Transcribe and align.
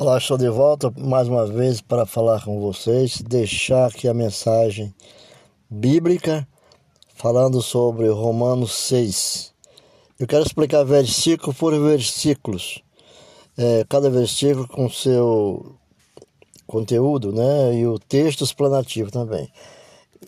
Olá, 0.00 0.16
estou 0.16 0.38
de 0.38 0.48
volta 0.48 0.92
mais 0.96 1.26
uma 1.26 1.44
vez 1.44 1.80
para 1.80 2.06
falar 2.06 2.44
com 2.44 2.60
vocês, 2.60 3.20
deixar 3.20 3.86
aqui 3.86 4.06
a 4.06 4.14
mensagem 4.14 4.94
bíblica 5.68 6.46
falando 7.16 7.60
sobre 7.60 8.08
Romanos 8.08 8.72
6. 8.74 9.52
Eu 10.16 10.28
quero 10.28 10.44
explicar 10.44 10.84
versículo 10.84 11.52
por 11.52 11.76
versículos, 11.76 12.80
é, 13.56 13.84
cada 13.88 14.08
versículo 14.08 14.68
com 14.68 14.88
seu 14.88 15.74
conteúdo, 16.64 17.32
né? 17.32 17.74
E 17.74 17.84
o 17.84 17.98
texto 17.98 18.44
explanativo 18.44 19.10
também. 19.10 19.50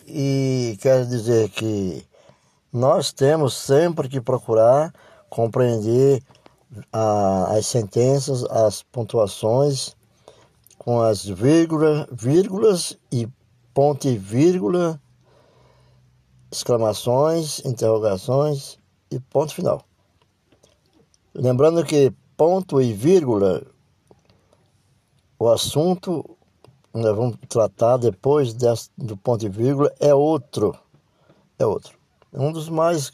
E 0.05 0.77
quero 0.83 1.07
dizer 1.07 1.49
que 1.49 2.05
nós 2.73 3.13
temos 3.13 3.55
sempre 3.55 4.09
que 4.09 4.21
procurar 4.21 4.93
compreender 5.29 6.21
a, 6.93 7.57
as 7.57 7.67
sentenças, 7.67 8.45
as 8.45 8.83
pontuações 8.83 9.97
com 10.79 11.01
as 11.01 11.25
vírgula, 11.25 12.09
vírgulas 12.11 12.97
e 13.13 13.29
ponto 13.75 14.09
e 14.09 14.17
vírgula, 14.17 15.01
exclamações, 16.51 17.65
interrogações 17.65 18.79
e 19.11 19.21
ponto 19.21 19.55
final. 19.55 19.85
Lembrando 21.35 21.85
que 21.85 22.13
ponto 22.37 22.81
e 22.81 22.93
vírgula, 22.93 23.63
o 25.39 25.49
assunto 25.49 26.25
nós 26.93 27.15
vamos 27.15 27.37
tratar 27.49 27.99
depois 27.99 28.53
desse, 28.53 28.91
do 28.97 29.17
ponto 29.17 29.45
e 29.47 29.49
vírgula 29.49 29.93
é 30.01 30.15
outro, 30.15 30.75
é 31.59 31.65
outro. 31.65 31.99
Um 32.33 32.51
dos 32.51 32.69
mais 32.69 33.13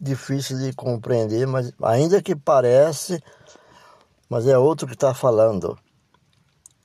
difícil 0.00 0.58
de 0.58 0.72
compreender, 0.72 1.46
mas 1.46 1.72
ainda 1.82 2.22
que 2.22 2.34
parece, 2.34 3.22
mas 4.28 4.46
é 4.46 4.56
outro 4.56 4.86
que 4.86 4.94
está 4.94 5.12
falando. 5.12 5.78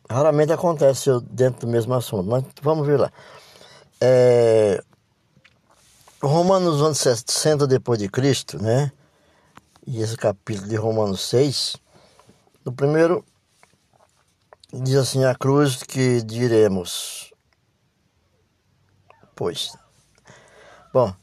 Raramente 0.09 0.51
acontece 0.51 1.09
dentro 1.29 1.61
do 1.61 1.71
mesmo 1.71 1.93
assunto, 1.93 2.29
mas 2.29 2.43
vamos 2.61 2.85
ver 2.85 2.99
lá. 2.99 3.11
É, 4.01 4.83
Romanos 6.21 6.81
anos 6.81 6.97
60 6.97 7.65
depois 7.67 7.99
de 7.99 8.09
Cristo, 8.09 8.61
né? 8.61 8.91
E 9.87 10.01
esse 10.01 10.17
capítulo 10.17 10.67
de 10.67 10.75
Romanos 10.75 11.21
6, 11.21 11.77
no 12.65 12.73
primeiro 12.73 13.23
diz 14.73 14.95
assim 14.95 15.23
a 15.23 15.35
cruz 15.35 15.83
que 15.83 16.21
diremos. 16.21 17.31
Pois. 19.35 19.71
Bom, 20.91 21.13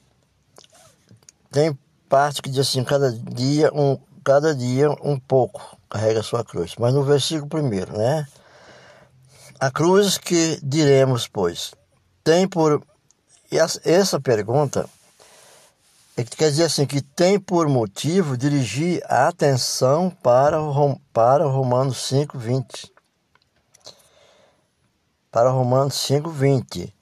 tem 1.50 1.76
parte 2.12 2.42
que 2.42 2.50
diz 2.50 2.68
assim, 2.68 2.84
cada 2.84 3.10
dia 3.10 3.72
um, 3.72 3.98
cada 4.22 4.54
dia 4.54 4.90
um 5.02 5.18
pouco 5.18 5.78
carrega 5.88 6.22
sua 6.22 6.44
cruz. 6.44 6.74
Mas 6.78 6.92
no 6.92 7.02
versículo 7.02 7.48
primeiro, 7.48 7.96
né? 7.96 8.28
A 9.58 9.70
cruz 9.70 10.18
que 10.18 10.60
diremos, 10.62 11.26
pois, 11.26 11.72
tem 12.22 12.46
por 12.46 12.82
essa 13.50 14.20
pergunta 14.20 14.86
é 16.14 16.22
que 16.22 16.36
quer 16.36 16.50
dizer 16.50 16.64
assim 16.64 16.84
que 16.84 17.00
tem 17.00 17.40
por 17.40 17.66
motivo 17.66 18.36
dirigir 18.36 19.02
a 19.08 19.28
atenção 19.28 20.10
para 20.10 20.58
para 21.14 21.46
Romanos 21.46 21.96
5:20. 22.10 22.92
Para 25.30 25.48
Romanos 25.48 25.94
5:20. 25.94 26.92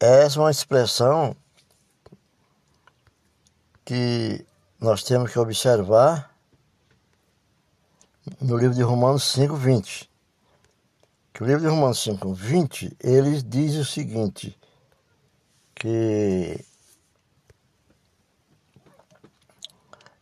Essa 0.00 0.38
é 0.38 0.42
uma 0.42 0.50
expressão 0.50 1.36
que 3.84 4.44
nós 4.80 5.02
temos 5.02 5.30
que 5.30 5.38
observar 5.38 6.34
no 8.40 8.56
livro 8.56 8.74
de 8.74 8.82
Romanos 8.82 9.24
5, 9.24 9.54
20. 9.54 10.10
Que 11.32 11.42
o 11.42 11.46
livro 11.46 11.62
de 11.62 11.68
Romanos 11.68 12.02
5, 12.02 12.32
20, 12.32 12.96
ele 13.00 13.42
diz 13.42 13.74
o 13.74 13.84
seguinte, 13.84 14.58
que 15.74 16.64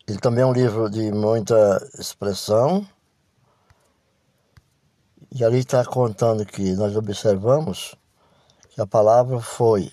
ele 0.07 0.19
também 0.19 0.43
é 0.43 0.47
um 0.47 0.53
livro 0.53 0.91
de 0.91 1.13
muita 1.13 1.55
expressão, 1.99 2.87
e 5.31 5.45
ali 5.45 5.59
está 5.59 5.85
contando 5.85 6.45
que 6.45 6.73
nós 6.75 6.97
observamos 6.97 7.95
que 8.71 8.81
a 8.81 8.87
palavra 8.87 9.41
foi 9.41 9.91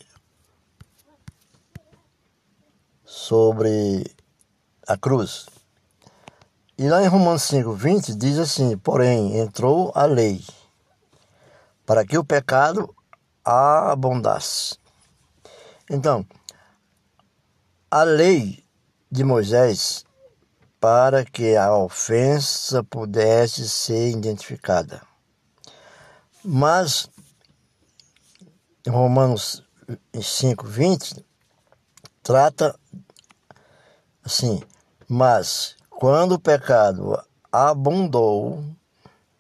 sobre 3.10 4.06
a 4.88 4.96
cruz. 4.96 5.48
E 6.78 6.88
lá 6.88 7.04
em 7.04 7.08
Romanos 7.08 7.42
5, 7.42 7.74
20 7.74 8.14
diz 8.14 8.38
assim: 8.38 8.78
Porém, 8.78 9.40
entrou 9.40 9.92
a 9.96 10.06
lei 10.06 10.46
para 11.88 12.06
que 12.06 12.20
o 12.20 12.24
pecado 12.24 12.96
abundasse. 13.44 14.78
Então, 15.90 16.24
a 17.90 18.04
lei 18.04 18.64
de 19.12 19.24
Moisés 19.24 20.06
para 20.80 21.26
que 21.26 21.58
a 21.58 21.76
ofensa 21.76 22.84
pudesse 22.84 23.68
ser 23.68 24.12
identificada. 24.12 25.02
Mas, 26.44 27.10
em 28.86 28.92
Romanos 28.92 29.64
5, 30.14 30.66
20, 30.68 31.26
trata 32.30 32.80
assim, 34.24 34.62
mas 35.08 35.76
quando 35.90 36.34
o 36.34 36.40
pecado 36.40 37.20
abundou, 37.52 38.64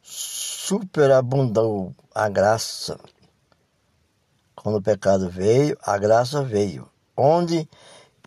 superabundou 0.01 1.93
a 2.15 2.27
graça. 2.27 2.99
Quando 4.55 4.79
o 4.79 4.81
pecado 4.81 5.29
veio, 5.29 5.77
a 5.83 5.99
graça 5.99 6.41
veio. 6.41 6.89
Onde 7.15 7.69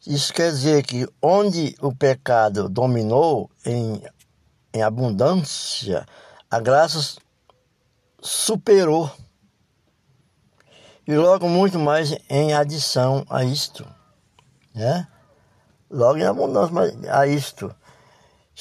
isso 0.06 0.32
quer 0.32 0.52
dizer 0.52 0.84
que 0.84 1.08
onde 1.20 1.74
o 1.80 1.92
pecado 1.92 2.68
dominou 2.68 3.50
em, 3.66 4.00
em 4.72 4.80
abundância, 4.80 6.06
a 6.48 6.60
graça 6.60 7.16
superou 8.20 9.10
e 11.04 11.16
logo 11.16 11.48
muito 11.48 11.80
mais 11.80 12.16
em 12.30 12.54
adição 12.54 13.26
a 13.28 13.42
isto, 13.42 13.84
né? 14.74 15.06
Logo 15.90 16.18
em 16.18 16.24
abundância 16.24 16.74
a 17.10 17.26
isto. 17.26 17.74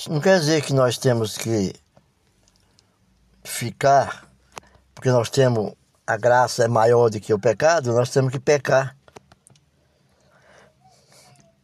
Não 0.10 0.20
quer 0.20 0.40
dizer 0.40 0.62
que 0.64 0.74
nós 0.74 0.98
temos 0.98 1.38
que 1.38 1.74
ficar, 3.44 4.28
porque 4.94 5.10
nós 5.10 5.30
temos 5.30 5.74
a 6.06 6.18
graça 6.18 6.66
é 6.66 6.68
maior 6.68 7.10
do 7.10 7.20
que 7.20 7.34
o 7.34 7.40
pecado, 7.40 7.94
nós 7.94 8.10
temos 8.10 8.32
que 8.32 8.40
pecar. 8.40 8.98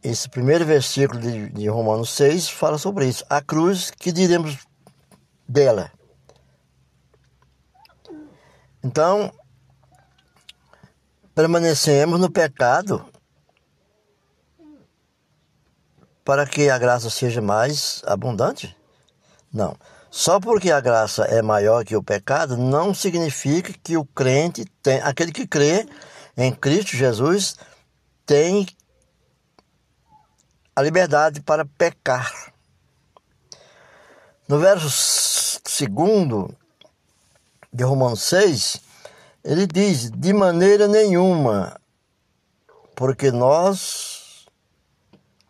Esse 0.02 0.28
primeiro 0.28 0.64
versículo 0.64 1.20
de, 1.20 1.50
de 1.50 1.68
Romanos 1.68 2.10
6 2.12 2.48
fala 2.48 2.78
sobre 2.78 3.06
isso. 3.06 3.24
A 3.28 3.42
cruz, 3.42 3.90
que 3.90 4.10
diremos 4.12 4.56
dela? 5.46 5.90
Então, 8.82 9.30
permanecemos 11.34 12.18
no 12.18 12.30
pecado 12.30 13.04
para 16.28 16.44
que 16.44 16.68
a 16.68 16.76
graça 16.76 17.08
seja 17.08 17.40
mais 17.40 18.02
abundante? 18.04 18.76
Não. 19.50 19.74
Só 20.10 20.38
porque 20.38 20.70
a 20.70 20.78
graça 20.78 21.24
é 21.24 21.40
maior 21.40 21.86
que 21.86 21.96
o 21.96 22.02
pecado 22.02 22.54
não 22.54 22.92
significa 22.92 23.72
que 23.82 23.96
o 23.96 24.04
crente 24.04 24.66
tem, 24.82 25.00
aquele 25.00 25.32
que 25.32 25.46
crê 25.46 25.88
em 26.36 26.52
Cristo 26.52 26.94
Jesus 26.94 27.56
tem 28.26 28.66
a 30.76 30.82
liberdade 30.82 31.40
para 31.40 31.64
pecar. 31.64 32.52
No 34.46 34.58
verso 34.58 35.62
segundo 35.64 36.54
de 37.72 37.84
Romanos 37.84 38.20
6, 38.24 38.82
ele 39.42 39.66
diz: 39.66 40.10
de 40.10 40.34
maneira 40.34 40.86
nenhuma, 40.86 41.80
porque 42.94 43.30
nós 43.30 44.17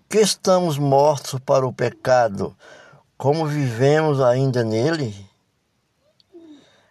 que 0.08 0.18
estamos 0.18 0.78
mortos 0.78 1.38
para 1.40 1.66
o 1.66 1.72
pecado, 1.72 2.56
como 3.16 3.46
vivemos 3.46 4.20
ainda 4.20 4.64
nele? 4.64 5.14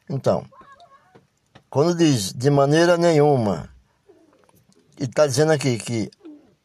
Então, 0.08 0.46
quando 1.70 1.96
diz 1.96 2.32
de 2.32 2.50
maneira 2.50 2.96
nenhuma, 2.96 3.70
e 5.00 5.04
está 5.06 5.26
dizendo 5.26 5.52
aqui 5.52 5.78
que 5.78 6.12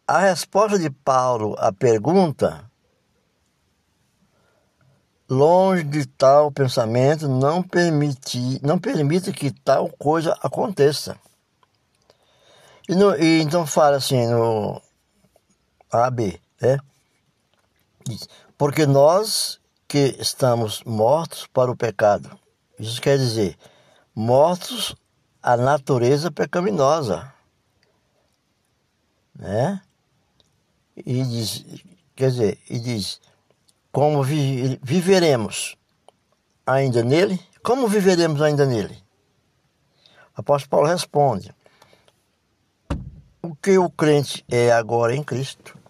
a 0.07 0.19
resposta 0.19 0.79
de 0.79 0.91
Paulo 0.91 1.55
à 1.59 1.73
pergunta 1.73 2.71
longe 5.29 5.83
de 5.85 6.07
tal 6.07 6.53
pensamento 6.53 7.27
não 7.27 7.63
permite, 7.63 8.61
não 8.63 8.79
permite 8.79 9.33
que 9.33 9.51
tal 9.51 9.89
coisa 9.99 10.37
aconteça. 10.43 11.17
E, 12.87 12.95
no, 12.95 13.17
e 13.17 13.41
então 13.41 13.67
fala 13.67 13.97
assim 13.97 14.27
no 14.27 14.83
AB, 15.93 16.41
né? 16.61 16.79
Porque 18.57 18.87
nós 18.87 19.61
que 19.93 20.17
estamos 20.19 20.83
mortos 20.85 21.47
para 21.47 21.71
o 21.71 21.77
pecado. 21.77 22.31
Isso 22.79 22.99
quer 22.99 23.19
dizer, 23.19 23.59
mortos 24.15 24.97
à 25.43 25.55
natureza 25.55 26.31
pecaminosa. 26.31 27.31
Né? 29.39 29.83
E 30.97 31.23
diz, 31.23 31.65
quer 32.17 32.31
dizer, 32.31 32.59
e 32.71 32.79
diz, 32.79 33.21
como 33.91 34.23
vi, 34.23 34.81
viveremos 34.83 35.77
ainda 36.67 37.05
nele? 37.05 37.39
Como 37.63 37.87
viveremos 37.87 38.41
ainda 38.41 38.65
nele? 38.65 38.97
O 40.35 40.41
apóstolo 40.41 40.71
Paulo 40.71 40.89
responde: 40.89 41.55
O 43.43 43.55
que 43.55 43.77
o 43.77 43.91
crente 43.91 44.43
é 44.51 44.73
agora 44.73 45.15
em 45.15 45.23
Cristo. 45.23 45.82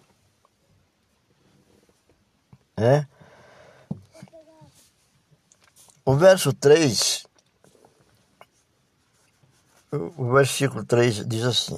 É? 2.75 3.05
O 6.05 6.15
verso 6.15 6.51
3, 6.51 7.25
o 9.91 10.33
versículo 10.33 10.83
3 10.83 11.25
diz 11.25 11.43
assim: 11.45 11.77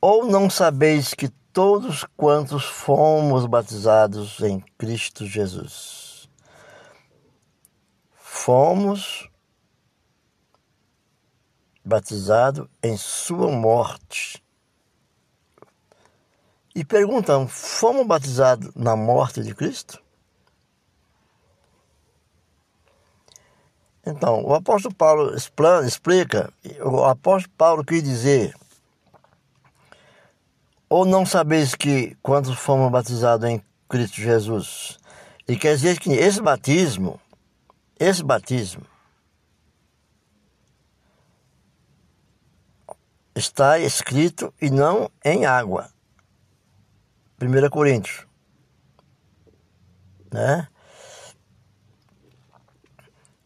Ou 0.00 0.26
não 0.26 0.50
sabeis 0.50 1.14
que 1.14 1.30
todos 1.54 2.04
quantos 2.16 2.64
fomos 2.64 3.46
batizados 3.46 4.40
em 4.40 4.60
Cristo 4.76 5.24
Jesus, 5.24 6.28
fomos 8.12 9.30
batizados 11.82 12.68
em 12.82 12.96
Sua 12.98 13.50
morte. 13.50 14.43
E 16.74 16.84
perguntam: 16.84 17.46
fomos 17.46 18.06
batizados 18.06 18.70
na 18.74 18.96
morte 18.96 19.42
de 19.42 19.54
Cristo? 19.54 20.02
Então, 24.06 24.44
o 24.44 24.54
apóstolo 24.54 24.94
Paulo 24.94 25.34
explica, 25.34 26.52
o 26.84 27.04
apóstolo 27.04 27.54
Paulo 27.56 27.84
quis 27.84 28.02
dizer, 28.02 28.54
ou 30.90 31.06
não 31.06 31.24
sabeis 31.24 31.74
que 31.74 32.14
quando 32.22 32.54
fomos 32.54 32.90
batizados 32.90 33.48
em 33.48 33.64
Cristo 33.88 34.20
Jesus, 34.20 34.98
e 35.48 35.56
quer 35.56 35.74
dizer 35.76 35.98
que 35.98 36.12
esse 36.12 36.42
batismo, 36.42 37.18
esse 37.98 38.22
batismo, 38.22 38.84
está 43.34 43.78
escrito 43.78 44.52
e 44.60 44.70
não 44.70 45.10
em 45.24 45.46
água. 45.46 45.93
1 47.40 47.70
Coríntios. 47.70 48.26
Né? 50.32 50.68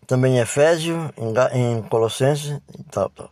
também 0.08 0.36
em 0.36 0.40
Efésio, 0.40 1.12
em, 1.52 1.82
Colossenses 1.82 2.58
e 2.78 2.82
tal, 2.84 3.10
tal. 3.10 3.30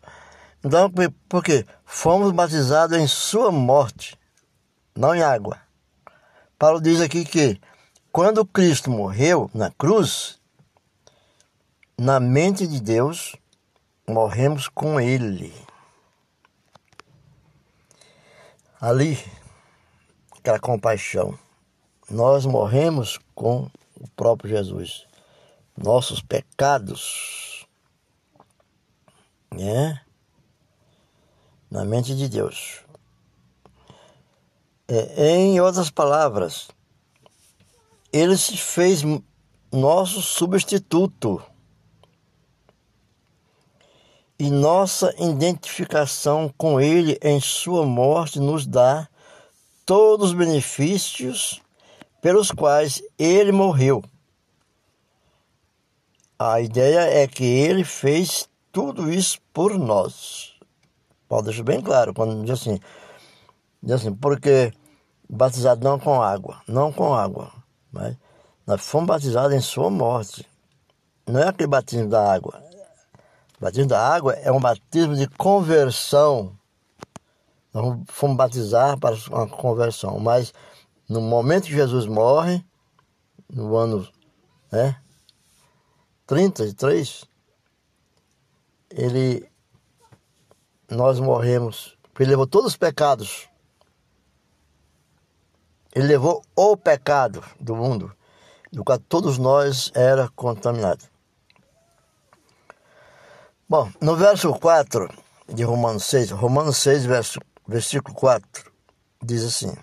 Então, 0.62 0.92
porque 1.26 1.64
fomos 1.86 2.30
batizados 2.32 2.98
em 2.98 3.06
sua 3.08 3.50
morte, 3.50 4.16
não 4.94 5.14
em 5.14 5.22
água. 5.22 5.58
Paulo 6.58 6.78
diz 6.78 7.00
aqui 7.00 7.24
que 7.24 7.58
quando 8.12 8.44
Cristo 8.44 8.90
morreu 8.90 9.50
na 9.54 9.70
cruz, 9.70 10.38
na 11.98 12.20
mente 12.20 12.66
de 12.66 12.78
Deus, 12.78 13.34
morremos 14.06 14.68
com 14.68 15.00
Ele. 15.00 15.54
Ali, 18.78 19.18
aquela 20.46 20.60
compaixão, 20.60 21.36
nós 22.08 22.46
morremos 22.46 23.18
com 23.34 23.68
o 24.00 24.08
próprio 24.14 24.48
Jesus 24.48 25.04
nossos 25.76 26.20
pecados, 26.20 27.66
né? 29.52 30.00
Na 31.68 31.84
mente 31.84 32.14
de 32.14 32.28
Deus. 32.28 32.80
É, 34.86 35.30
em 35.30 35.60
outras 35.60 35.90
palavras, 35.90 36.68
ele 38.12 38.36
se 38.36 38.56
fez 38.56 39.02
nosso 39.72 40.22
substituto. 40.22 41.42
E 44.38 44.48
nossa 44.48 45.12
identificação 45.18 46.54
com 46.56 46.80
ele 46.80 47.18
em 47.20 47.40
sua 47.40 47.84
morte 47.84 48.38
nos 48.38 48.64
dá 48.64 49.08
todos 49.86 50.30
os 50.30 50.34
benefícios 50.34 51.62
pelos 52.20 52.50
quais 52.50 53.00
ele 53.16 53.52
morreu. 53.52 54.02
A 56.36 56.60
ideia 56.60 57.22
é 57.22 57.26
que 57.26 57.44
ele 57.44 57.84
fez 57.84 58.48
tudo 58.72 59.10
isso 59.10 59.38
por 59.54 59.78
nós. 59.78 60.54
Paulo 61.28 61.44
deixa 61.44 61.62
bem 61.62 61.80
claro 61.80 62.12
quando 62.12 62.42
diz 62.42 62.60
assim, 62.60 62.78
diz 63.82 63.92
assim, 63.92 64.14
porque 64.14 64.72
batizado 65.30 65.82
não 65.82 65.98
com 65.98 66.20
água, 66.20 66.60
não 66.68 66.92
com 66.92 67.14
água, 67.14 67.52
mas 67.90 68.16
nós 68.66 68.82
fomos 68.82 69.06
batizados 69.06 69.56
em 69.56 69.60
sua 69.60 69.88
morte. 69.88 70.46
Não 71.26 71.40
é 71.40 71.48
aquele 71.48 71.68
batismo 71.68 72.08
da 72.08 72.32
água. 72.32 72.62
O 73.58 73.64
batismo 73.64 73.88
da 73.88 74.00
água 74.00 74.34
é 74.34 74.50
um 74.50 74.60
batismo 74.60 75.14
de 75.14 75.28
conversão. 75.28 76.55
Nós 77.76 77.98
fomos 78.06 78.38
batizar 78.38 78.98
para 78.98 79.14
uma 79.28 79.46
conversão, 79.46 80.18
mas 80.18 80.54
no 81.06 81.20
momento 81.20 81.66
que 81.66 81.74
Jesus 81.74 82.06
morre, 82.06 82.64
no 83.52 83.76
ano 83.76 84.08
né, 84.72 84.98
33, 86.26 87.26
ele, 88.88 89.46
nós 90.88 91.20
morremos, 91.20 91.98
ele 92.18 92.30
levou 92.30 92.46
todos 92.46 92.68
os 92.68 92.76
pecados. 92.78 93.46
Ele 95.94 96.06
levou 96.06 96.42
o 96.56 96.78
pecado 96.78 97.44
do 97.60 97.76
mundo, 97.76 98.10
do 98.72 98.82
qual 98.82 98.98
todos 98.98 99.36
nós 99.36 99.92
era 99.94 100.30
contaminados. 100.30 101.10
Bom, 103.68 103.92
no 104.00 104.16
verso 104.16 104.50
4 104.54 105.10
de 105.46 105.62
Romanos 105.62 106.04
6, 106.04 106.30
Romanos 106.30 106.78
6, 106.78 107.04
verso, 107.04 107.38
versículo 107.66 108.14
4, 108.14 108.70
diz 109.22 109.44
assim: 109.44 109.74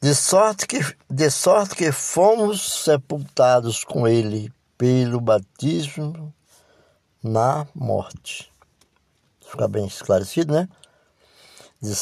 de 0.00 0.14
sorte, 0.14 0.64
que, 0.64 0.78
de 1.10 1.28
sorte 1.28 1.74
que 1.74 1.90
fomos 1.90 2.84
sepultados 2.84 3.82
com 3.82 4.06
ele 4.06 4.52
pelo 4.76 5.20
batismo 5.20 6.32
na 7.20 7.66
morte. 7.74 8.52
Ficar 9.44 9.66
bem 9.66 9.86
esclarecido, 9.86 10.54
né? 10.54 10.68
De, 11.82 11.94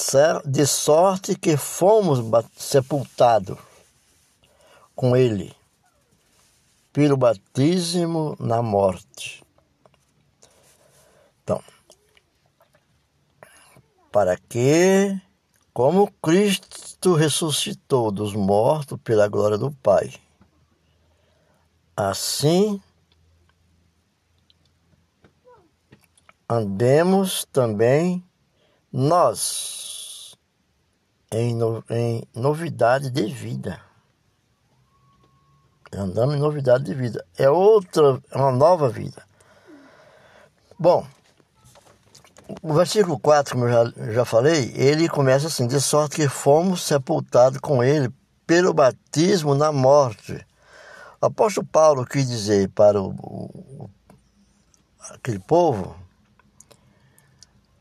de 0.45 0.67
sorte 0.67 1.35
que 1.35 1.57
fomos 1.57 2.19
sepultados 2.59 3.59
com 4.95 5.17
ele 5.17 5.57
pelo 6.93 7.17
batismo 7.17 8.37
na 8.39 8.61
morte. 8.61 9.43
Para 14.17 14.39
que, 14.39 15.15
como 15.75 16.11
Cristo 16.11 17.13
ressuscitou 17.13 18.11
dos 18.11 18.33
mortos 18.33 18.99
pela 19.05 19.29
glória 19.29 19.59
do 19.59 19.71
Pai, 19.71 20.11
Assim, 21.95 22.81
andemos 26.49 27.45
também 27.53 28.25
nós 28.91 30.35
em, 31.31 31.55
no, 31.55 31.85
em 31.91 32.27
novidade 32.35 33.11
de 33.11 33.27
vida. 33.27 33.83
Andamos 35.93 36.37
em 36.37 36.39
novidade 36.39 36.85
de 36.85 36.95
vida. 36.95 37.23
É 37.37 37.51
outra, 37.51 38.19
é 38.31 38.39
uma 38.39 38.53
nova 38.53 38.89
vida. 38.89 39.27
Bom, 40.79 41.07
o 42.63 42.75
versículo 42.75 43.19
4, 43.19 43.55
como 43.55 43.67
eu 43.67 43.73
já, 43.73 44.13
já 44.13 44.25
falei, 44.25 44.73
ele 44.75 45.09
começa 45.09 45.49
assim: 45.49 45.67
de 45.67 45.81
sorte 45.81 46.17
que 46.17 46.29
fomos 46.29 46.83
sepultados 46.83 47.59
com 47.59 47.83
ele 47.83 48.13
pelo 48.47 48.73
batismo 48.73 49.55
na 49.55 49.73
morte. 49.73 50.35
O 51.21 51.27
apóstolo 51.27 51.67
Paulo 51.67 52.05
quis 52.05 52.29
dizer 52.29 52.69
para 52.71 53.01
o, 53.01 53.11
o, 53.11 53.91
aquele 55.11 55.41
povo, 55.41 55.97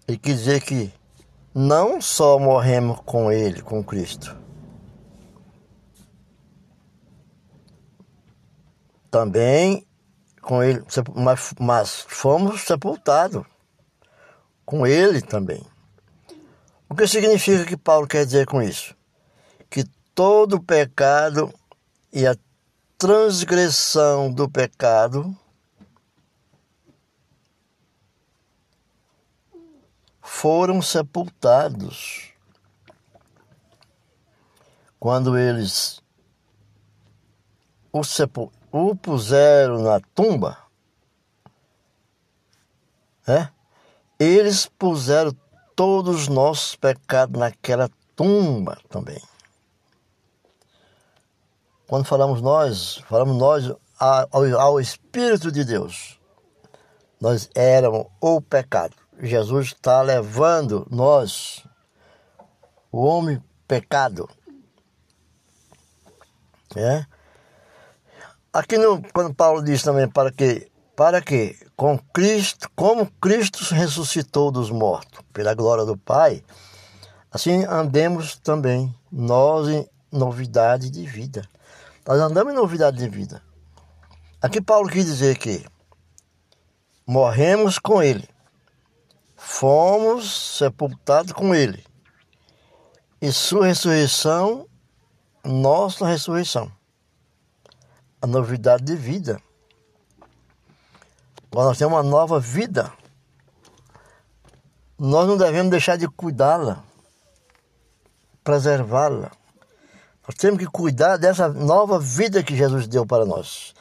ele 0.08 0.18
quis 0.18 0.40
dizer 0.40 0.62
que 0.62 0.92
não 1.54 2.02
só 2.02 2.40
morremos 2.40 3.00
com 3.06 3.32
ele, 3.32 3.62
com 3.62 3.84
Cristo, 3.84 4.36
também 9.12 9.86
com 10.42 10.64
ele, 10.64 10.84
mas, 11.16 11.54
mas 11.60 12.06
fomos 12.08 12.62
sepultados 12.62 13.46
com 14.66 14.86
ele 14.86 15.22
também. 15.22 15.64
O 16.90 16.96
que 16.96 17.08
significa 17.08 17.66
que 17.66 17.78
Paulo 17.78 18.08
quer 18.08 18.26
dizer 18.26 18.46
com 18.46 18.62
isso? 18.62 18.96
Que 19.70 19.84
todo 20.14 20.62
pecado 20.62 21.54
e 22.12 22.26
a 22.26 22.36
transgressão 22.98 24.32
do 24.32 24.50
pecado, 24.50 25.38
foram 30.22 30.82
sepultados. 30.82 32.32
Quando 35.00 35.38
eles 35.38 36.02
o, 37.92 38.04
sepul 38.04 38.52
o 38.72 38.96
puseram 38.96 39.84
na 39.84 40.00
tumba, 40.14 40.58
é? 43.28 43.50
Eles 44.20 44.66
puseram 44.66 45.36
todos 45.76 46.24
os 46.24 46.28
nossos 46.28 46.76
pecados 46.76 47.40
naquela 47.40 47.90
tumba 48.16 48.78
também. 48.90 49.22
Quando 51.88 52.06
falamos 52.06 52.42
nós, 52.42 53.04
falamos 53.08 53.38
nós 53.38 53.72
ao, 54.00 54.60
ao 54.60 54.80
Espírito 54.80 55.52
de 55.52 55.64
Deus. 55.64 56.20
Nós 57.20 57.50
éramos 57.54 58.08
o 58.20 58.42
pecado. 58.42 58.96
Jesus 59.22 59.68
está 59.68 60.02
levando 60.02 60.86
nós, 60.90 61.66
o 62.92 63.04
homem 63.06 63.42
pecado. 63.68 64.30
É? 66.76 67.06
Aqui 68.52 68.78
no, 68.78 69.02
quando 69.14 69.34
Paulo 69.34 69.64
diz 69.64 69.82
também 69.82 70.10
para 70.10 70.32
que 70.32 70.70
para 70.96 71.22
que 71.22 71.58
com 71.76 71.98
Cristo, 71.98 72.70
como 72.76 73.12
Cristo 73.20 73.64
ressuscitou 73.74 74.52
dos 74.52 74.72
mortos 74.72 75.20
pela 75.34 75.54
glória 75.54 75.84
do 75.84 75.98
Pai, 75.98 76.44
assim 77.32 77.66
andemos 77.66 78.38
também 78.38 78.94
nós 79.12 79.68
em 79.68 79.90
novidade 80.12 80.90
de 80.90 81.06
vida. 81.06 81.48
Nós 82.08 82.20
andamos 82.20 82.54
em 82.54 82.56
novidade 82.56 82.98
de 82.98 83.10
vida. 83.10 83.42
Aqui 84.42 84.62
Paulo 84.62 84.90
quis 84.90 85.06
dizer 85.06 85.38
que 85.38 85.66
morremos 87.06 87.78
com 87.78 88.02
ele, 88.02 88.28
fomos 89.36 90.58
sepultados 90.58 91.34
com 91.34 91.54
ele, 91.54 91.84
e 93.22 93.32
sua 93.32 93.68
ressurreição, 93.68 94.68
nossa 95.44 96.06
ressurreição. 96.06 96.72
A 98.22 98.28
novidade 98.28 98.84
de 98.84 98.96
vida. 98.96 99.42
Agora 101.56 101.70
nós 101.70 101.78
temos 101.78 101.94
uma 101.94 102.04
nova 102.04 102.38
vida. 102.38 102.92
Nós 105.00 105.26
não 105.26 105.38
devemos 105.38 105.72
deixar 105.72 105.98
de 105.98 106.06
cuidá-la, 106.06 106.84
preservá-la. 108.44 109.32
Nós 110.28 110.36
temos 110.38 110.60
que 110.60 110.66
cuidar 110.66 111.16
dessa 111.16 111.48
nova 111.48 111.98
vida 111.98 112.44
que 112.44 112.58
Jesus 112.58 112.90
deu 112.90 113.06
para 113.06 113.26
nós. 113.26 113.74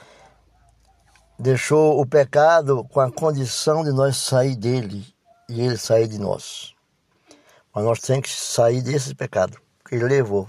Deixou 1.37 2.01
o 2.01 2.07
pecado 2.07 2.85
com 2.85 3.01
a 3.01 3.11
condição 3.11 3.83
de 3.83 3.91
nós 3.91 4.19
sair 4.19 4.55
dele 4.55 5.13
e 5.49 5.61
ele 5.61 5.77
sair 5.77 6.07
de 6.07 6.17
nós. 6.17 6.77
Mas 7.75 7.85
nós 7.85 7.99
temos 7.99 8.29
que 8.29 8.41
sair 8.41 8.83
desse 8.83 9.17
pecado 9.17 9.61
que 9.85 9.97
ele 9.97 10.05
levou. 10.05 10.49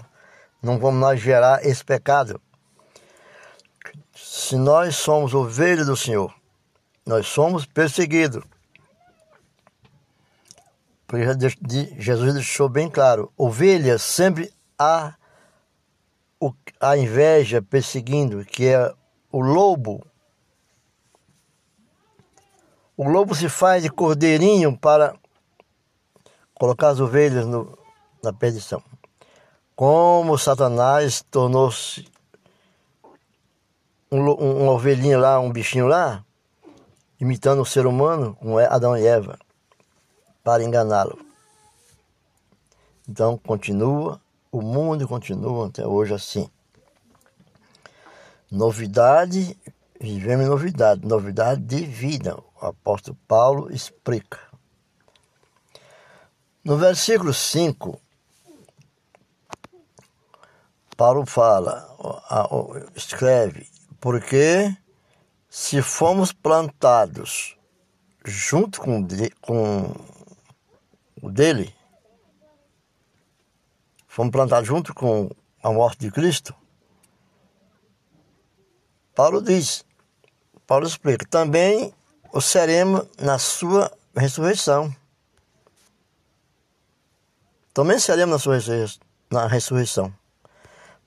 Não 0.62 0.78
vamos 0.78 1.00
nós 1.00 1.20
gerar 1.20 1.66
esse 1.66 1.84
pecado. 1.84 2.40
Se 4.14 4.54
nós 4.54 4.94
somos 4.94 5.34
ovelhas 5.34 5.86
do 5.86 5.96
Senhor, 5.96 6.32
nós 7.06 7.28
somos 7.28 7.64
perseguidos. 7.64 8.42
Jesus 11.98 12.34
deixou 12.34 12.68
bem 12.68 12.90
claro: 12.90 13.32
ovelha 13.36 13.96
sempre 13.96 14.52
há 14.76 15.14
a 16.80 16.96
inveja 16.96 17.62
perseguindo, 17.62 18.44
que 18.44 18.66
é 18.66 18.92
o 19.30 19.40
lobo. 19.40 20.04
O 22.96 23.08
lobo 23.08 23.34
se 23.34 23.48
faz 23.48 23.82
de 23.82 23.90
cordeirinho 23.90 24.76
para 24.76 25.14
colocar 26.54 26.88
as 26.88 27.00
ovelhas 27.00 27.46
no, 27.46 27.78
na 28.22 28.32
perdição. 28.32 28.82
Como 29.74 30.38
Satanás 30.38 31.22
tornou-se 31.30 32.06
um, 34.10 34.18
um, 34.18 34.62
uma 34.62 34.72
ovelhinha 34.72 35.18
lá, 35.18 35.38
um 35.38 35.52
bichinho 35.52 35.86
lá, 35.86 36.25
imitando 37.20 37.62
o 37.62 37.66
ser 37.66 37.86
humano, 37.86 38.36
como 38.36 38.58
é 38.60 38.66
Adão 38.66 38.96
e 38.96 39.06
Eva, 39.06 39.38
para 40.42 40.62
enganá-lo. 40.62 41.18
Então 43.08 43.38
continua 43.38 44.20
o 44.56 44.62
mundo 44.62 45.06
continua 45.06 45.66
até 45.66 45.86
hoje 45.86 46.14
assim. 46.14 46.48
Novidade, 48.50 49.54
vivemos 50.00 50.46
novidade, 50.46 51.06
novidade 51.06 51.60
de 51.60 51.84
vida. 51.84 52.36
O 52.60 52.66
apóstolo 52.66 53.18
Paulo 53.28 53.70
explica. 53.70 54.40
No 56.64 56.76
versículo 56.78 57.34
5, 57.34 58.00
Paulo 60.96 61.26
fala, 61.26 61.86
escreve, 62.94 63.68
porque 64.00 64.74
se 65.58 65.80
fomos 65.80 66.34
plantados 66.34 67.56
junto 68.22 68.78
com, 68.78 69.02
com 69.40 69.94
o 71.22 71.30
dele, 71.30 71.74
fomos 74.06 74.30
plantados 74.30 74.68
junto 74.68 74.92
com 74.92 75.30
a 75.62 75.72
morte 75.72 76.00
de 76.00 76.10
Cristo, 76.10 76.54
Paulo 79.14 79.40
diz, 79.40 79.82
Paulo 80.66 80.86
explica, 80.86 81.26
também 81.26 81.90
o 82.30 82.40
seremos 82.42 83.08
na 83.18 83.38
sua 83.38 83.90
ressurreição. 84.14 84.94
Também 87.72 87.98
seremos 87.98 88.32
na 88.32 88.38
sua 88.38 89.48
ressurreição. 89.48 90.14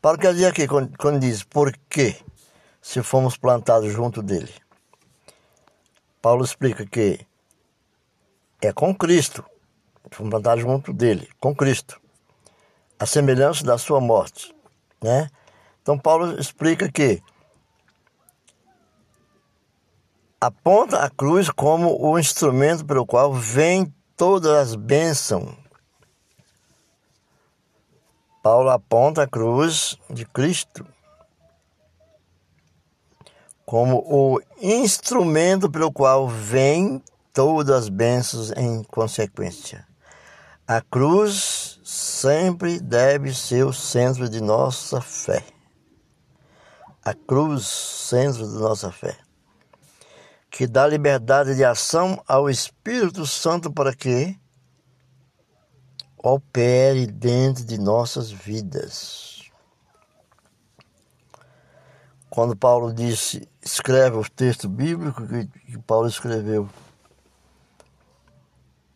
Paulo 0.01 0.17
quer 0.17 0.33
dizer 0.33 0.47
aqui, 0.47 0.67
quando, 0.67 0.97
quando 0.97 1.19
diz, 1.19 1.43
porque 1.43 2.19
se 2.81 3.01
fomos 3.03 3.37
plantados 3.37 3.91
junto 3.91 4.21
dele. 4.21 4.53
Paulo 6.21 6.43
explica 6.43 6.85
que 6.85 7.25
é 8.61 8.73
com 8.73 8.93
Cristo, 8.95 9.43
fomos 10.11 10.31
plantados 10.31 10.63
junto 10.63 10.91
dele, 10.93 11.29
com 11.39 11.55
Cristo 11.55 11.99
a 12.99 13.05
semelhança 13.05 13.63
da 13.63 13.77
sua 13.77 14.01
morte, 14.01 14.53
né? 15.01 15.29
Então 15.81 15.97
Paulo 15.97 16.37
explica 16.37 16.91
que 16.91 17.23
aponta 20.41 20.99
a 20.99 21.09
cruz 21.09 21.49
como 21.49 21.97
o 21.97 22.19
instrumento 22.19 22.85
pelo 22.85 23.05
qual 23.05 23.33
vem 23.33 23.93
todas 24.17 24.51
as 24.51 24.75
bênçãos. 24.75 25.55
Paulo 28.43 28.69
aponta 28.69 29.23
a 29.23 29.27
cruz 29.27 29.97
de 30.09 30.25
Cristo 30.25 30.85
como 33.69 34.03
o 34.07 34.41
instrumento 34.59 35.69
pelo 35.69 35.91
qual 35.91 36.27
vem 36.27 37.03
todas 37.31 37.83
as 37.83 37.87
bênçãos 37.87 38.51
em 38.57 38.81
consequência. 38.81 39.85
A 40.67 40.81
cruz 40.81 41.79
sempre 41.83 42.79
deve 42.79 43.31
ser 43.31 43.63
o 43.63 43.71
centro 43.71 44.27
de 44.27 44.41
nossa 44.41 44.99
fé. 44.99 45.43
A 47.05 47.13
cruz, 47.13 47.67
centro 47.67 48.47
de 48.47 48.55
nossa 48.55 48.91
fé. 48.91 49.15
Que 50.49 50.65
dá 50.65 50.87
liberdade 50.87 51.55
de 51.55 51.63
ação 51.63 52.19
ao 52.27 52.49
Espírito 52.49 53.23
Santo 53.27 53.71
para 53.71 53.93
que 53.93 54.35
opere 56.17 57.05
dentro 57.05 57.63
de 57.63 57.77
nossas 57.77 58.31
vidas. 58.31 59.38
Quando 62.29 62.55
Paulo 62.55 62.93
disse, 62.93 63.47
escreve 63.61 64.17
o 64.17 64.29
texto 64.29 64.69
bíblico 64.69 65.25
que 65.27 65.77
Paulo 65.79 66.07
escreveu 66.07 66.69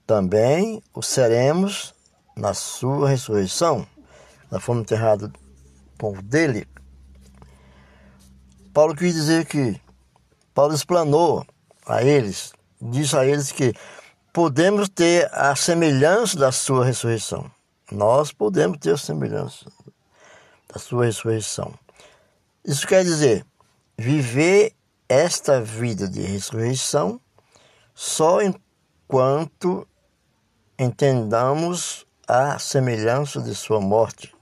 também 0.06 0.84
o 0.94 1.02
seremos 1.02 1.94
na 2.36 2.54
sua 2.54 3.10
ressurreição. 3.10 3.88
Nós 4.52 4.64
fomos 4.64 4.84
enterrados 4.84 5.32
o 6.02 6.22
dele. 6.22 6.68
Paulo 8.74 8.96
quis 8.96 9.14
dizer 9.14 9.46
que 9.46 9.80
Paulo 10.54 10.74
explanou 10.74 11.46
a 11.86 12.04
eles, 12.04 12.52
disse 12.82 13.16
a 13.16 13.26
eles 13.26 13.52
que 13.52 13.74
podemos 14.34 14.90
ter 14.90 15.30
a 15.34 15.56
semelhança 15.56 16.38
da 16.38 16.52
sua 16.52 16.86
ressurreição. 16.86 17.50
Nós 17.92 18.32
podemos 18.32 18.78
ter 18.80 18.94
a 18.94 18.98
semelhança 18.98 19.72
da 20.72 20.80
sua 20.80 21.06
ressurreição. 21.06 21.74
Isso 22.66 22.88
quer 22.88 23.04
dizer 23.04 23.46
viver 23.98 24.74
esta 25.10 25.62
vida 25.62 26.08
de 26.08 26.22
ressurreição 26.22 27.20
só 27.94 28.42
enquanto 28.42 29.88
entendamos 30.80 32.08
a 32.28 32.58
semelhança 32.58 33.42
de 33.42 33.54
sua 33.54 33.82
morte, 33.82 34.34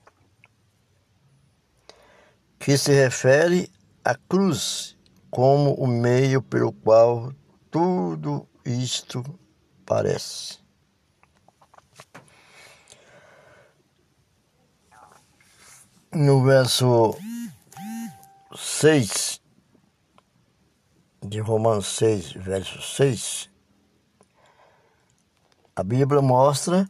que 2.59 2.77
se 2.77 2.93
refere 2.93 3.71
a 4.05 4.15
cruz 4.15 4.95
como 5.29 5.73
o 5.73 5.87
meio 5.87 6.41
pelo 6.41 6.71
qual 6.71 7.33
tudo 7.71 8.47
isto 8.63 9.23
parece. 9.85 10.59
No 16.13 16.43
verso 16.43 17.17
6 18.55 19.41
de 21.23 21.39
Romanos 21.39 21.87
6, 21.87 22.33
verso 22.33 22.81
6, 22.81 23.49
a 25.75 25.83
Bíblia 25.83 26.21
mostra 26.21 26.89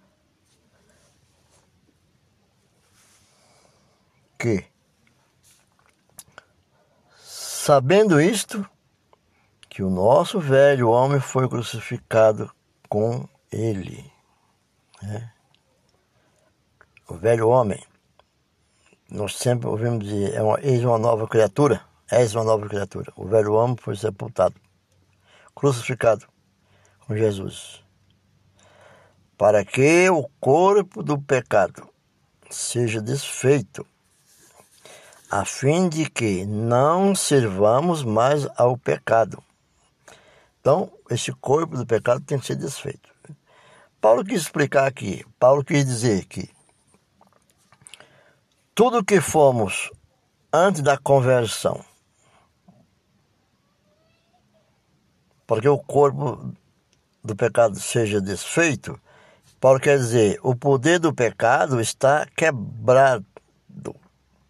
que, 4.40 4.66
sabendo 7.18 8.20
isto, 8.20 8.68
que 9.70 9.84
o 9.84 9.90
nosso 9.90 10.40
velho 10.40 10.90
homem 10.90 11.20
foi 11.20 11.48
crucificado 11.48 12.52
com 12.90 13.28
ele. 13.52 14.12
Né? 15.02 15.32
O 17.08 17.16
velho 17.16 17.48
homem, 17.50 17.86
nós 19.12 19.36
sempre 19.36 19.68
ouvimos 19.68 20.06
dizer, 20.06 20.34
é 20.34 20.42
uma, 20.42 20.58
eis 20.62 20.84
uma 20.86 20.98
nova 20.98 21.28
criatura, 21.28 21.82
és 22.10 22.34
uma 22.34 22.46
nova 22.46 22.66
criatura. 22.68 23.12
O 23.18 23.28
velho 23.28 23.54
homem 23.54 23.76
foi 23.78 23.94
sepultado, 23.96 24.56
crucificado 25.54 26.26
com 27.06 27.16
Jesus. 27.16 27.84
Para 29.38 29.66
que 29.66 30.10
o 30.10 30.30
corpo 30.40 31.04
do 31.04 31.20
pecado 31.22 31.86
seja 32.50 33.02
desfeito, 33.02 33.86
a 35.30 35.44
fim 35.44 35.90
de 35.90 36.10
que 36.10 36.46
não 36.46 37.14
servamos 37.14 38.04
mais 38.04 38.48
ao 38.56 38.78
pecado. 38.78 39.44
Então, 40.62 40.90
esse 41.10 41.34
corpo 41.34 41.76
do 41.76 41.86
pecado 41.86 42.22
tem 42.22 42.40
que 42.40 42.46
ser 42.46 42.56
desfeito. 42.56 43.10
Paulo 44.00 44.24
quis 44.24 44.44
explicar 44.44 44.88
aqui, 44.88 45.26
Paulo 45.38 45.64
quis 45.64 45.86
dizer 45.86 46.26
que 46.26 46.50
tudo 48.82 49.06
que 49.06 49.22
fomos 49.22 49.92
antes 50.52 50.82
da 50.82 50.98
conversão, 50.98 51.86
para 55.46 55.62
que 55.62 55.70
o 55.70 55.78
corpo 55.78 56.52
do 57.24 57.36
pecado 57.36 57.80
seja 57.80 58.20
desfeito, 58.20 59.00
Paulo 59.60 59.80
quer 59.80 60.00
dizer, 60.00 60.40
o 60.42 60.56
poder 60.56 60.98
do 60.98 61.14
pecado 61.14 61.80
está 61.80 62.26
quebrado 62.36 63.24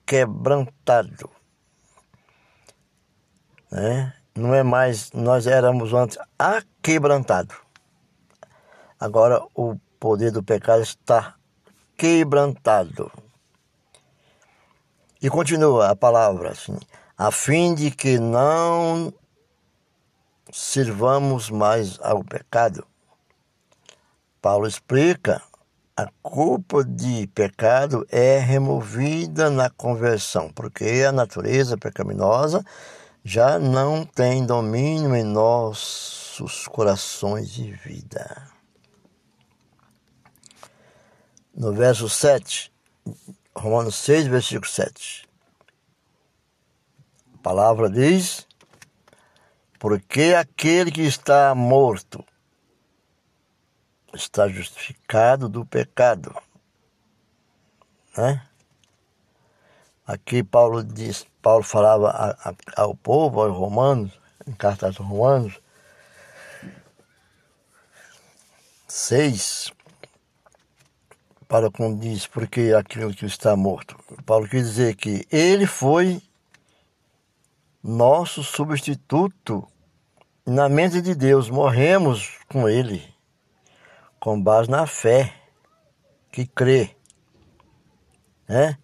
quebrantado. 0.05 1.29
Né? 3.69 4.13
Não 4.33 4.55
é 4.55 4.63
mais, 4.63 5.11
nós 5.11 5.45
éramos 5.45 5.93
antes 5.93 6.17
aquebrantado. 6.39 7.53
Agora 8.97 9.45
o 9.53 9.75
poder 9.99 10.31
do 10.31 10.41
pecado 10.41 10.83
está 10.83 11.35
quebrantado. 11.97 13.11
E 15.21 15.29
continua 15.29 15.89
a 15.89 15.95
palavra 15.95 16.49
assim, 16.49 16.77
a 17.15 17.29
fim 17.29 17.75
de 17.75 17.91
que 17.91 18.17
não 18.17 19.13
sirvamos 20.51 21.49
mais 21.51 21.99
ao 22.01 22.23
pecado. 22.23 22.85
Paulo 24.41 24.67
explica 24.67 25.39
a 25.95 26.07
culpa 26.23 26.83
de 26.83 27.27
pecado 27.27 28.03
é 28.09 28.39
removida 28.39 29.51
na 29.51 29.69
conversão, 29.69 30.51
porque 30.51 31.05
a 31.07 31.11
natureza 31.11 31.77
pecaminosa 31.77 32.65
já 33.23 33.59
não 33.59 34.03
tem 34.03 34.43
domínio 34.43 35.15
em 35.15 35.23
nossos 35.23 36.67
corações 36.67 37.51
de 37.51 37.71
vida. 37.71 38.47
No 41.53 41.71
verso 41.73 42.09
7, 42.09 42.71
Romanos 43.55 43.95
6, 43.95 44.27
versículo 44.27 44.69
7, 44.69 45.27
a 47.35 47.37
palavra 47.43 47.89
diz: 47.89 48.47
Porque 49.77 50.33
aquele 50.37 50.91
que 50.91 51.01
está 51.01 51.53
morto 51.53 52.25
está 54.13 54.47
justificado 54.47 55.49
do 55.49 55.65
pecado. 55.65 56.35
Né? 58.15 58.45
Aqui 60.05 60.43
Paulo 60.43 60.83
diz, 60.83 61.25
Paulo 61.41 61.63
falava 61.63 62.37
ao 62.75 62.95
povo, 62.95 63.41
aos 63.41 63.55
romanos, 63.55 64.19
em 64.47 64.53
carta 64.53 64.87
aos 64.87 64.97
romanos, 64.97 65.59
seis, 68.87 69.71
para 71.51 71.69
como 71.69 71.99
diz, 71.99 72.25
porque 72.25 72.73
aquilo 72.73 73.13
que 73.13 73.25
está 73.25 73.57
morto. 73.57 73.97
Paulo 74.25 74.47
quer 74.47 74.61
dizer 74.61 74.95
que 74.95 75.27
ele 75.29 75.67
foi 75.67 76.21
nosso 77.83 78.41
substituto 78.41 79.67
na 80.45 80.69
mente 80.69 81.01
de 81.01 81.13
Deus, 81.13 81.49
morremos 81.49 82.39
com 82.47 82.69
ele 82.69 83.03
com 84.17 84.41
base 84.41 84.69
na 84.69 84.87
fé 84.87 85.33
que 86.31 86.45
crê. 86.45 86.95
Né? 88.47 88.77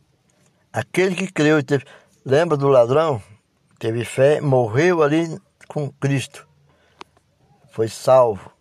Aquele 0.73 1.15
que 1.15 1.31
creu 1.31 1.59
e 1.59 1.63
teve. 1.63 1.85
Lembra 2.25 2.57
do 2.57 2.67
ladrão? 2.67 3.23
Teve 3.79 4.03
fé, 4.03 4.41
morreu 4.41 5.01
ali 5.01 5.39
com 5.69 5.89
Cristo. 5.89 6.45
Foi 7.71 7.87
salvo. 7.87 8.51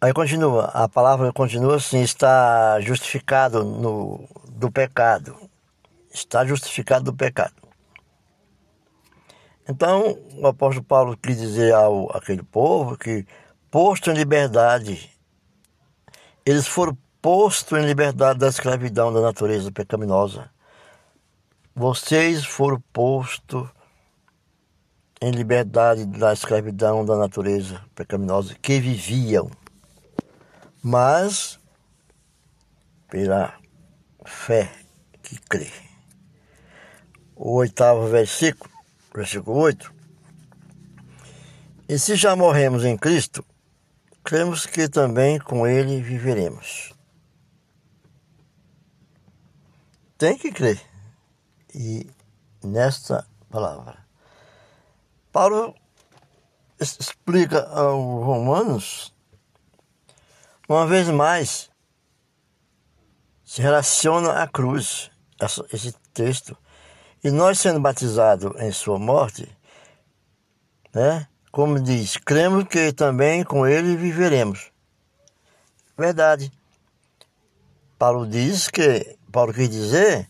Aí 0.00 0.12
continua, 0.12 0.66
a 0.66 0.88
palavra 0.88 1.32
continua 1.32 1.76
assim, 1.76 2.00
está 2.00 2.80
justificado 2.80 3.64
no, 3.64 4.28
do 4.48 4.70
pecado. 4.70 5.36
Está 6.12 6.44
justificado 6.44 7.04
do 7.04 7.14
pecado. 7.14 7.54
Então, 9.68 10.18
o 10.36 10.46
apóstolo 10.46 10.84
Paulo 10.84 11.16
quis 11.16 11.38
dizer 11.38 11.72
ao 11.72 12.10
aquele 12.16 12.42
povo 12.42 12.96
que, 12.96 13.24
posto 13.70 14.10
em 14.10 14.14
liberdade, 14.14 15.10
eles 16.44 16.66
foram 16.66 16.96
postos 17.22 17.78
em 17.78 17.86
liberdade 17.86 18.38
da 18.38 18.48
escravidão 18.48 19.12
da 19.12 19.20
natureza 19.20 19.70
pecaminosa. 19.70 20.50
Vocês 21.74 22.44
foram 22.44 22.82
postos 22.92 23.68
em 25.22 25.30
liberdade 25.30 26.06
da 26.06 26.32
escravidão 26.32 27.04
da 27.04 27.16
natureza 27.16 27.80
pecaminosa 27.94 28.56
que 28.60 28.80
viviam, 28.80 29.50
mas 30.82 31.58
pela 33.08 33.58
fé 34.24 34.72
que 35.22 35.38
crê. 35.40 35.70
O 37.36 37.54
oitavo 37.54 38.06
versículo 38.08 38.70
versículo 39.14 39.58
8. 39.58 39.92
E 41.88 41.98
se 41.98 42.14
já 42.14 42.36
morremos 42.36 42.84
em 42.84 42.96
Cristo, 42.96 43.44
cremos 44.22 44.66
que 44.66 44.88
também 44.88 45.38
com 45.38 45.66
Ele 45.66 46.00
viveremos. 46.00 46.94
Tem 50.16 50.36
que 50.36 50.52
crer. 50.52 50.80
E 51.74 52.08
nesta 52.62 53.26
palavra. 53.48 53.98
Paulo 55.32 55.74
explica 56.78 57.62
aos 57.68 58.24
Romanos, 58.24 59.14
uma 60.74 60.86
vez 60.86 61.08
mais, 61.08 61.68
se 63.44 63.60
relaciona 63.60 64.40
à 64.40 64.46
cruz, 64.46 65.10
esse 65.72 65.92
texto 66.14 66.56
e 67.24 67.30
nós 67.30 67.58
sendo 67.58 67.80
batizados 67.80 68.52
em 68.60 68.70
sua 68.70 68.98
morte, 68.98 69.48
né? 70.94 71.26
Como 71.50 71.80
diz, 71.80 72.16
cremos 72.16 72.64
que 72.68 72.92
também 72.92 73.42
com 73.42 73.66
ele 73.66 73.96
viveremos. 73.96 74.70
Verdade. 75.98 76.52
Paulo 77.98 78.24
diz 78.24 78.68
que, 78.68 79.18
Paulo 79.32 79.52
quis 79.52 79.68
dizer 79.68 80.28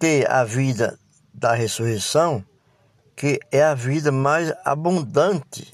que 0.00 0.26
a 0.28 0.42
vida 0.42 0.98
da 1.32 1.54
ressurreição, 1.54 2.44
que 3.14 3.38
é 3.52 3.62
a 3.62 3.74
vida 3.74 4.10
mais 4.10 4.52
abundante. 4.64 5.72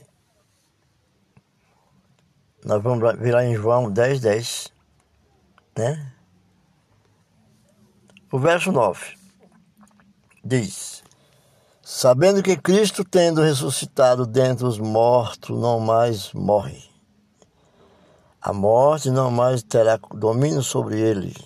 Nós 2.66 2.82
vamos 2.82 3.16
virar 3.20 3.44
em 3.44 3.54
João 3.54 3.88
10, 3.88 4.18
10, 4.18 4.72
né? 5.78 6.12
O 8.32 8.40
verso 8.40 8.72
9 8.72 9.16
diz: 10.44 11.04
Sabendo 11.80 12.42
que 12.42 12.56
Cristo, 12.56 13.04
tendo 13.04 13.40
ressuscitado 13.40 14.26
dentre 14.26 14.66
os 14.66 14.80
mortos, 14.80 15.56
não 15.56 15.78
mais 15.78 16.32
morre. 16.32 16.82
A 18.42 18.52
morte 18.52 19.12
não 19.12 19.30
mais 19.30 19.62
terá 19.62 19.96
domínio 19.96 20.60
sobre 20.60 20.98
ele. 20.98 21.36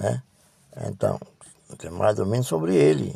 Né? 0.00 0.22
Então, 0.86 1.20
não 1.68 1.76
tem 1.76 1.90
mais 1.90 2.16
domínio 2.16 2.44
sobre 2.44 2.74
ele. 2.74 3.14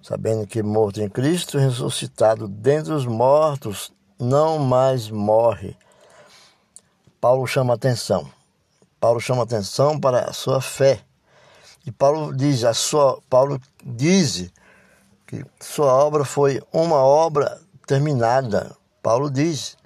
Sabendo 0.00 0.46
que 0.46 0.62
morto 0.62 1.02
em 1.02 1.08
Cristo, 1.10 1.58
ressuscitado 1.58 2.48
dentre 2.48 2.94
os 2.94 3.04
mortos, 3.04 3.93
não 4.24 4.58
mais 4.58 5.10
morre. 5.10 5.76
Paulo 7.20 7.46
chama 7.46 7.74
atenção. 7.74 8.30
Paulo 8.98 9.20
chama 9.20 9.42
atenção 9.42 10.00
para 10.00 10.30
a 10.30 10.32
sua 10.32 10.60
fé. 10.60 11.00
E 11.86 11.92
Paulo 11.92 12.34
diz, 12.34 12.64
a 12.64 12.72
sua, 12.72 13.20
Paulo 13.28 13.60
diz 13.84 14.50
que 15.26 15.44
sua 15.60 15.92
obra 15.92 16.24
foi 16.24 16.62
uma 16.72 16.96
obra 16.96 17.60
terminada. 17.86 18.74
Paulo 19.02 19.30
diz 19.30 19.76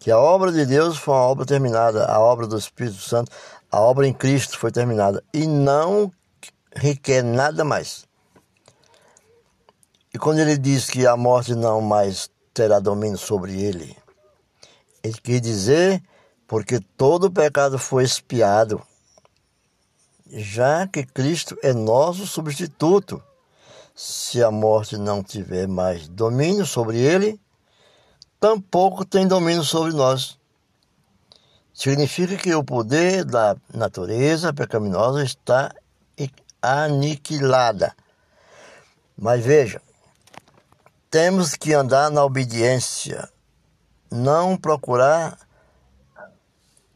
que 0.00 0.10
a 0.10 0.18
obra 0.18 0.50
de 0.50 0.66
Deus 0.66 0.98
foi 0.98 1.14
uma 1.14 1.22
obra 1.22 1.46
terminada, 1.46 2.06
a 2.06 2.18
obra 2.18 2.46
do 2.46 2.58
Espírito 2.58 3.00
Santo, 3.00 3.30
a 3.70 3.80
obra 3.80 4.06
em 4.06 4.12
Cristo 4.12 4.58
foi 4.58 4.70
terminada 4.70 5.22
e 5.32 5.46
não 5.46 6.12
requer 6.74 7.22
nada 7.22 7.64
mais. 7.64 8.04
E 10.12 10.18
quando 10.18 10.38
ele 10.38 10.58
diz 10.58 10.90
que 10.90 11.06
a 11.06 11.16
morte 11.16 11.54
não 11.54 11.80
mais 11.80 12.28
terá 12.54 12.78
domínio 12.78 13.18
sobre 13.18 13.60
ele, 13.60 13.96
ele 15.02 15.20
quer 15.20 15.40
dizer 15.40 16.02
porque 16.46 16.78
todo 16.96 17.24
o 17.24 17.30
pecado 17.30 17.78
foi 17.78 18.04
expiado, 18.04 18.80
já 20.26 20.86
que 20.86 21.04
Cristo 21.04 21.58
é 21.62 21.72
nosso 21.72 22.26
substituto. 22.26 23.22
Se 23.94 24.42
a 24.42 24.50
morte 24.50 24.96
não 24.96 25.22
tiver 25.22 25.68
mais 25.68 26.08
domínio 26.08 26.66
sobre 26.66 26.98
ele, 26.98 27.40
tampouco 28.40 29.04
tem 29.04 29.26
domínio 29.26 29.62
sobre 29.62 29.92
nós. 29.92 30.36
Significa 31.72 32.36
que 32.36 32.54
o 32.54 32.64
poder 32.64 33.24
da 33.24 33.56
natureza 33.72 34.52
pecaminosa 34.52 35.22
está 35.22 35.72
aniquilada. 36.60 37.94
Mas 39.16 39.44
veja, 39.44 39.80
temos 41.14 41.54
que 41.54 41.72
andar 41.72 42.10
na 42.10 42.24
obediência, 42.24 43.30
não 44.10 44.56
procurar 44.56 45.38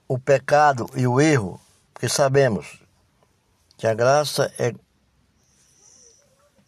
o 0.09 0.18
pecado 0.18 0.90
e 0.96 1.07
o 1.07 1.20
erro, 1.20 1.61
porque 1.94 2.09
sabemos 2.09 2.83
que 3.76 3.87
a 3.87 3.94
graça 3.94 4.52
é, 4.59 4.74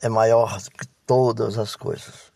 é 0.01 0.09
maior 0.09 0.63
que 0.63 0.87
todas 1.05 1.59
as 1.59 1.75
coisas. 1.75 2.31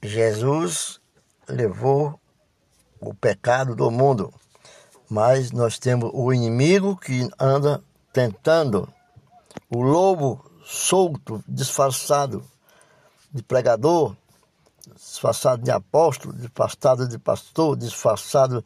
Jesus 0.00 1.00
levou 1.48 2.20
o 3.00 3.12
pecado 3.12 3.74
do 3.74 3.90
mundo, 3.90 4.32
mas 5.10 5.50
nós 5.50 5.80
temos 5.80 6.12
o 6.14 6.32
inimigo 6.32 6.96
que 6.96 7.28
anda 7.40 7.82
tentando, 8.12 8.88
o 9.68 9.82
lobo 9.82 10.51
solto, 10.64 11.42
disfarçado 11.46 12.44
de 13.32 13.42
pregador, 13.42 14.16
disfarçado 14.94 15.62
de 15.62 15.70
apóstolo, 15.70 16.34
disfarçado 16.34 17.08
de 17.08 17.18
pastor, 17.18 17.76
disfarçado 17.76 18.64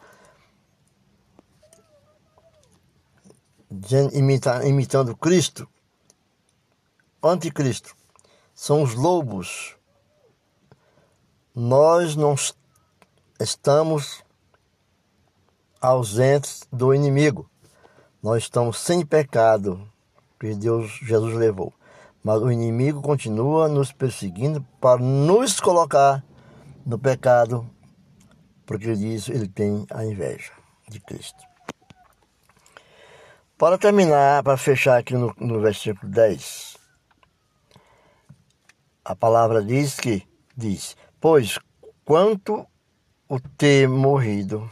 de 3.71 3.97
imita, 4.17 4.67
imitando 4.67 5.17
Cristo, 5.17 5.69
anticristo. 7.23 7.95
São 8.55 8.83
os 8.83 8.95
lobos. 8.95 9.77
Nós 11.55 12.17
não 12.17 12.35
estamos 13.39 14.23
ausentes 15.81 16.67
do 16.73 16.95
inimigo. 16.95 17.49
Nós 18.23 18.45
estamos 18.45 18.79
sem 18.79 19.05
pecado 19.05 19.87
que 20.41 20.55
Deus 20.55 20.91
Jesus 21.03 21.35
levou. 21.35 21.73
Mas 22.27 22.43
o 22.43 22.51
inimigo 22.51 23.01
continua 23.01 23.69
nos 23.69 23.93
perseguindo 23.93 24.61
para 24.81 25.01
nos 25.01 25.61
colocar 25.61 26.25
no 26.85 26.99
pecado, 26.99 27.65
porque 28.67 28.97
disso 28.97 29.31
ele 29.31 29.47
tem 29.47 29.87
a 29.93 30.05
inveja 30.05 30.51
de 30.89 30.99
Cristo. 30.99 31.41
Para 33.57 33.79
terminar, 33.79 34.43
para 34.43 34.57
fechar 34.57 34.99
aqui 34.99 35.15
no, 35.15 35.33
no 35.39 35.61
versículo 35.61 36.11
10, 36.11 36.77
a 39.05 39.15
palavra 39.15 39.63
diz 39.63 39.95
que, 39.95 40.27
diz, 40.57 40.97
pois 41.21 41.61
quanto 42.05 42.67
o 43.29 43.39
ter 43.39 43.89
morrido 43.89 44.69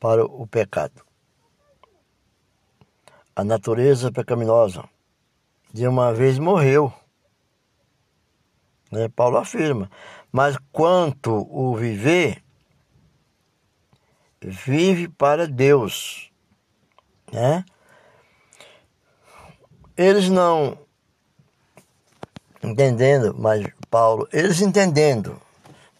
para 0.00 0.24
o 0.24 0.44
pecado, 0.44 1.04
a 3.36 3.44
natureza 3.44 4.10
pecaminosa, 4.10 4.92
de 5.74 5.88
uma 5.88 6.14
vez 6.14 6.38
morreu. 6.38 6.94
Né? 8.92 9.08
Paulo 9.08 9.38
afirma. 9.38 9.90
Mas 10.30 10.56
quanto 10.70 11.48
o 11.50 11.74
viver, 11.74 12.44
vive 14.40 15.08
para 15.08 15.48
Deus. 15.48 16.30
Né? 17.32 17.64
Eles 19.96 20.28
não 20.28 20.78
entendendo, 22.62 23.34
mas 23.36 23.66
Paulo, 23.90 24.28
eles 24.32 24.60
entendendo, 24.60 25.40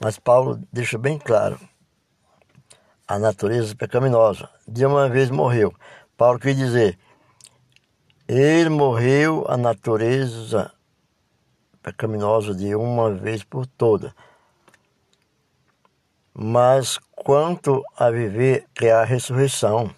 mas 0.00 0.20
Paulo 0.20 0.62
deixa 0.72 0.96
bem 0.96 1.18
claro 1.18 1.58
a 3.08 3.18
natureza 3.18 3.74
pecaminosa. 3.74 4.48
De 4.68 4.86
uma 4.86 5.08
vez 5.08 5.30
morreu. 5.30 5.74
Paulo 6.16 6.38
quer 6.38 6.54
dizer, 6.54 6.96
ele 8.26 8.70
morreu 8.70 9.44
a 9.48 9.56
natureza 9.56 10.72
pecaminosa 11.82 12.54
de 12.54 12.74
uma 12.74 13.14
vez 13.14 13.44
por 13.44 13.66
toda. 13.66 14.14
Mas 16.32 16.98
quanto 17.12 17.84
a 17.96 18.10
viver, 18.10 18.66
que 18.74 18.86
é 18.86 18.92
a 18.92 19.04
ressurreição, 19.04 19.94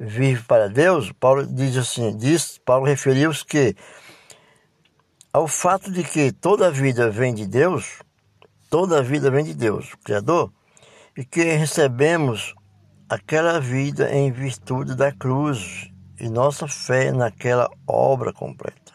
vive 0.00 0.42
para 0.44 0.68
Deus, 0.68 1.12
Paulo 1.12 1.46
diz 1.46 1.76
assim, 1.76 2.16
diz, 2.16 2.58
Paulo 2.58 2.86
referiu-se 2.86 3.44
que 3.44 3.76
ao 5.32 5.46
fato 5.46 5.92
de 5.92 6.02
que 6.02 6.32
toda 6.32 6.68
a 6.68 6.70
vida 6.70 7.10
vem 7.10 7.34
de 7.34 7.46
Deus, 7.46 8.02
toda 8.68 8.98
a 8.98 9.02
vida 9.02 9.30
vem 9.30 9.44
de 9.44 9.54
Deus, 9.54 9.92
o 9.92 9.98
Criador, 9.98 10.50
e 11.16 11.24
que 11.24 11.42
recebemos 11.42 12.54
aquela 13.08 13.60
vida 13.60 14.10
em 14.10 14.32
virtude 14.32 14.96
da 14.96 15.12
cruz 15.12 15.91
e 16.22 16.28
nossa 16.28 16.68
fé 16.68 17.10
naquela 17.10 17.68
obra 17.84 18.32
completa. 18.32 18.92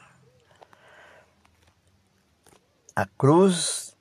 A 2.96 3.06
cruz, 3.06 3.94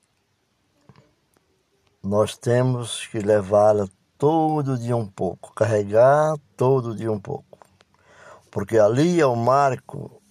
nós 2.00 2.36
temos 2.36 3.04
que 3.08 3.18
levá-la 3.18 3.88
todo 4.16 4.78
dia 4.78 4.96
um 4.96 5.08
pouco, 5.08 5.52
carregar 5.54 6.36
todo 6.56 6.94
dia 6.94 7.10
um 7.10 7.18
pouco, 7.18 7.58
porque 8.48 8.78
ali 8.78 9.20
é 9.20 9.26
o 9.26 9.34
marco, 9.34 10.22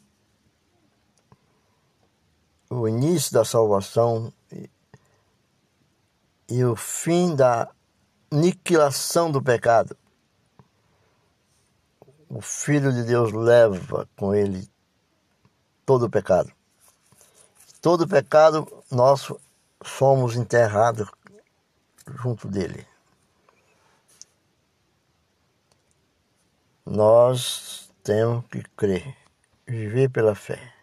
o 2.70 2.88
início 2.88 3.34
da 3.34 3.44
salvação 3.44 4.32
e, 6.50 6.64
o 6.64 6.78
fim 6.78 7.36
da 7.36 7.70
aniquilação 8.32 9.30
do 9.30 9.44
pecado 9.44 9.98
o 12.30 12.42
Filho 12.42 12.92
de 12.92 13.04
Deus 13.04 13.32
leva 13.32 14.08
com 14.16 14.34
ele 14.34 14.68
todo 15.86 16.06
o 16.06 16.10
pecado. 16.10 16.52
Todo 17.82 18.02
o 18.02 18.08
pecado 18.08 18.84
nosso 18.92 19.40
somos 19.84 20.36
enterrados 20.36 21.10
junto 22.08 22.48
dele. 22.48 22.88
Nós 26.86 27.92
temos 28.04 28.46
que 28.48 28.64
crer, 28.76 29.16
viver 29.66 30.10
pela 30.10 30.36
fé. 30.36 30.74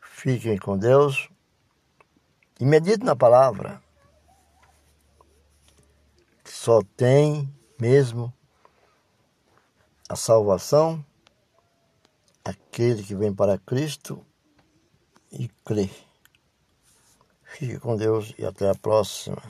Fiquem 0.00 0.56
com 0.56 0.78
Deus 0.78 1.28
e 2.60 2.64
medite 2.64 3.04
na 3.04 3.16
palavra. 3.16 3.82
Só 6.44 6.80
tem 6.96 7.52
mesmo 7.80 8.32
a 10.12 10.16
salvação, 10.16 11.02
aquele 12.44 13.02
que 13.02 13.14
vem 13.14 13.34
para 13.34 13.56
Cristo 13.56 14.22
e 15.30 15.48
crê. 15.64 15.88
Fique 17.44 17.78
com 17.78 17.96
Deus 17.96 18.34
e 18.36 18.44
até 18.44 18.68
a 18.68 18.74
próxima. 18.74 19.42